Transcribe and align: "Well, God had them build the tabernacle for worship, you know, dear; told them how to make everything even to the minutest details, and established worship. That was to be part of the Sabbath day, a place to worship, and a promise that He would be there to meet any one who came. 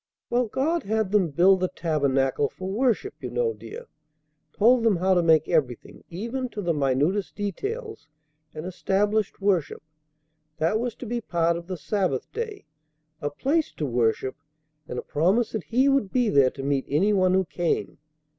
"Well, 0.31 0.47
God 0.47 0.81
had 0.81 1.11
them 1.11 1.29
build 1.29 1.59
the 1.59 1.67
tabernacle 1.67 2.49
for 2.49 2.67
worship, 2.67 3.13
you 3.19 3.29
know, 3.29 3.53
dear; 3.53 3.85
told 4.51 4.83
them 4.83 4.95
how 4.95 5.13
to 5.13 5.21
make 5.21 5.47
everything 5.47 6.03
even 6.09 6.49
to 6.49 6.61
the 6.63 6.73
minutest 6.73 7.35
details, 7.35 8.07
and 8.51 8.65
established 8.65 9.39
worship. 9.39 9.83
That 10.57 10.79
was 10.79 10.95
to 10.95 11.05
be 11.05 11.21
part 11.21 11.55
of 11.55 11.67
the 11.67 11.77
Sabbath 11.77 12.31
day, 12.31 12.65
a 13.21 13.29
place 13.29 13.71
to 13.73 13.85
worship, 13.85 14.35
and 14.87 14.97
a 14.97 15.03
promise 15.03 15.51
that 15.51 15.65
He 15.65 15.87
would 15.87 16.11
be 16.11 16.29
there 16.29 16.49
to 16.49 16.63
meet 16.63 16.87
any 16.89 17.13
one 17.13 17.35
who 17.35 17.45
came. 17.45 17.99